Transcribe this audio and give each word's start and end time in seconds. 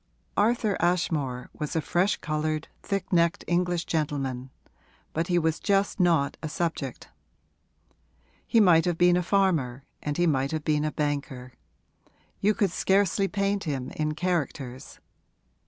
Arthur 0.35 0.75
Ashmore 0.79 1.51
was 1.53 1.75
a 1.75 1.79
fresh 1.79 2.17
coloured, 2.17 2.67
thick 2.81 3.13
necked 3.13 3.43
English 3.47 3.85
gentleman, 3.85 4.49
but 5.13 5.27
he 5.27 5.37
was 5.37 5.59
just 5.59 5.99
not 5.99 6.37
a 6.41 6.49
subject; 6.49 7.09
he 8.47 8.59
might 8.59 8.85
have 8.85 8.97
been 8.97 9.15
a 9.15 9.21
farmer 9.21 9.83
and 10.01 10.17
he 10.17 10.25
might 10.25 10.49
have 10.53 10.63
been 10.63 10.85
a 10.85 10.91
banker: 10.91 11.53
you 12.39 12.55
could 12.55 12.71
scarcely 12.71 13.27
paint 13.27 13.65
him 13.65 13.91
in 13.91 14.15
characters. 14.15 14.99